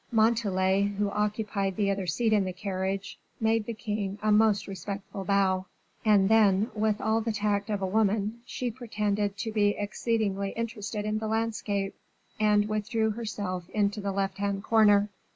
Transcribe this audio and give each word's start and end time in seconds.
Montalais, 0.11 0.93
who 0.97 1.11
occupied 1.11 1.75
the 1.75 1.91
other 1.91 2.07
seat 2.07 2.33
in 2.33 2.43
the 2.43 2.53
carriage, 2.53 3.19
made 3.39 3.67
the 3.67 3.73
king 3.75 4.17
a 4.23 4.31
most 4.31 4.67
respectful 4.67 5.23
bow. 5.23 5.67
And 6.03 6.27
then, 6.27 6.71
with 6.73 6.99
all 6.99 7.21
the 7.21 7.31
tact 7.31 7.69
of 7.69 7.83
a 7.83 7.85
woman, 7.85 8.41
she 8.47 8.71
pretended 8.71 9.37
to 9.37 9.51
be 9.51 9.75
exceedingly 9.77 10.53
interested 10.55 11.05
in 11.05 11.19
the 11.19 11.27
landscape, 11.27 11.93
and 12.39 12.67
withdrew 12.67 13.11
herself 13.11 13.69
into 13.69 14.01
the 14.01 14.11
left 14.11 14.39
hand 14.39 14.63
corner. 14.63 15.11